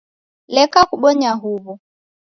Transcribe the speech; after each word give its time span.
Leka 0.55 0.79
kubonya 0.89 1.31
uw'o 1.51 1.73